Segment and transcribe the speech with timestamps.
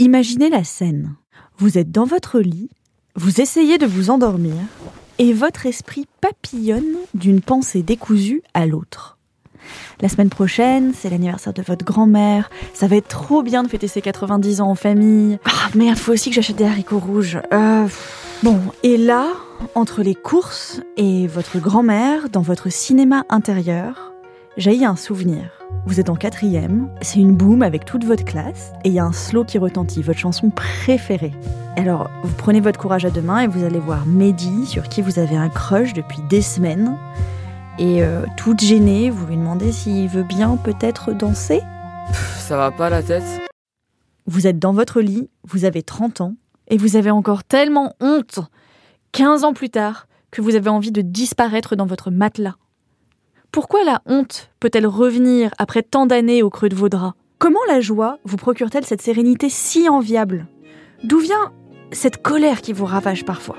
[0.00, 1.14] Imaginez la scène.
[1.58, 2.70] Vous êtes dans votre lit,
[3.16, 4.54] vous essayez de vous endormir,
[5.18, 9.18] et votre esprit papillonne d'une pensée décousue à l'autre.
[10.00, 12.48] La semaine prochaine, c'est l'anniversaire de votre grand-mère.
[12.72, 15.38] Ça va être trop bien de fêter ses 90 ans en famille.
[15.44, 17.38] Ah merde, faut aussi que j'achète des haricots rouges.
[17.52, 17.86] Euh,
[18.42, 19.34] Bon, et là,
[19.74, 24.09] entre les courses et votre grand-mère, dans votre cinéma intérieur,
[24.56, 25.50] jaillit un souvenir.
[25.86, 29.04] Vous êtes en quatrième, c'est une boom avec toute votre classe, et il y a
[29.04, 31.32] un slow qui retentit, votre chanson préférée.
[31.76, 35.02] Alors, vous prenez votre courage à deux mains et vous allez voir Mehdi, sur qui
[35.02, 36.96] vous avez un crush depuis des semaines.
[37.78, 41.62] Et euh, toute gênée, vous lui demandez s'il veut bien peut-être danser.
[42.38, 43.24] Ça va pas la tête
[44.26, 46.34] Vous êtes dans votre lit, vous avez 30 ans,
[46.68, 48.40] et vous avez encore tellement honte,
[49.12, 52.56] 15 ans plus tard, que vous avez envie de disparaître dans votre matelas.
[53.52, 57.14] Pourquoi la honte peut-elle revenir après tant d'années au creux de vos draps?
[57.40, 60.46] Comment la joie vous procure-t-elle cette sérénité si enviable?
[61.02, 61.50] D'où vient
[61.90, 63.56] cette colère qui vous ravage parfois?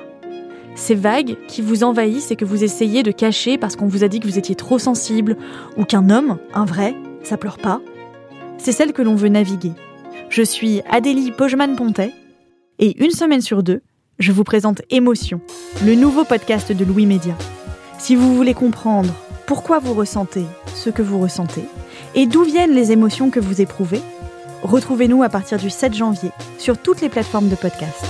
[0.76, 4.08] Ces vagues qui vous envahissent et que vous essayez de cacher parce qu'on vous a
[4.08, 5.36] dit que vous étiez trop sensible
[5.76, 7.82] ou qu'un homme, un vrai, ça pleure pas
[8.58, 9.74] C'est celle que l'on veut naviguer.
[10.30, 12.14] Je suis Adélie Pojman-Pontet
[12.80, 13.82] et une semaine sur deux,
[14.20, 15.42] je vous présente Émotion,
[15.86, 17.36] le nouveau podcast de Louis Média.
[17.98, 19.14] Si vous voulez comprendre
[19.52, 21.66] pourquoi vous ressentez ce que vous ressentez
[22.16, 24.02] et d'où viennent les émotions que vous éprouvez,
[24.64, 28.06] retrouvez-nous à partir du 7 janvier sur toutes les plateformes de podcast.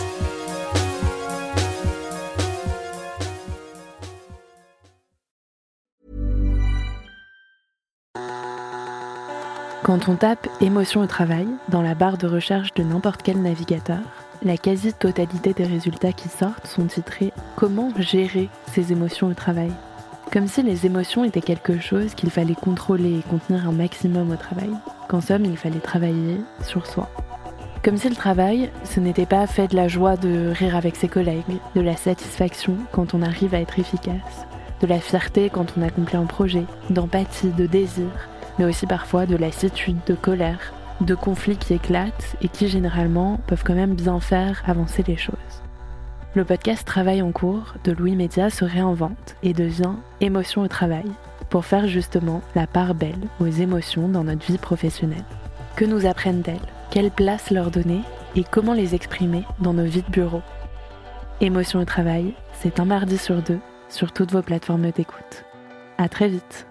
[9.81, 13.97] Quand on tape émotion au travail dans la barre de recherche de n'importe quel navigateur,
[14.43, 19.71] la quasi-totalité des résultats qui sortent sont titrés Comment gérer ses émotions au travail?
[20.31, 24.37] Comme si les émotions étaient quelque chose qu'il fallait contrôler et contenir un maximum au
[24.37, 24.69] travail,
[25.09, 27.09] qu'en somme il fallait travailler sur soi.
[27.83, 31.09] Comme si le travail, ce n'était pas fait de la joie de rire avec ses
[31.09, 34.47] collègues, de la satisfaction quand on arrive à être efficace,
[34.79, 38.07] de la fierté quand on accomplit un projet, d'empathie, de désir,
[38.57, 43.63] mais aussi parfois de lassitude, de colère, de conflits qui éclatent et qui généralement peuvent
[43.65, 45.61] quand même bien faire avancer les choses.
[46.33, 51.03] Le podcast Travail en cours de Louis Média se réinvente et devient Émotion au travail
[51.49, 55.25] pour faire justement la part belle aux émotions dans notre vie professionnelle.
[55.75, 56.55] Que nous apprennent-elles
[56.89, 57.99] Quelle place leur donner?
[58.37, 60.41] Et comment les exprimer dans nos vies de bureau?
[61.41, 63.59] Émotion au travail, c'est un mardi sur deux
[63.89, 65.43] sur toutes vos plateformes d'écoute.
[65.97, 66.65] À très vite